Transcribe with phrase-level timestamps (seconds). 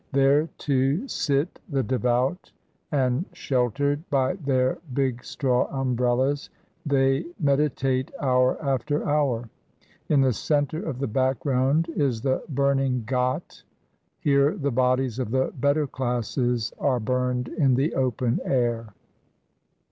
[0.13, 2.51] There, too, sit the devout,
[2.91, 6.49] and, sheltered by their big straw umbrellas,
[6.83, 9.47] they meditate hour after hour.
[10.09, 13.61] In the center of the background is the burning ghat.
[14.19, 18.95] Here the bodies of the better classes are burned in the open air.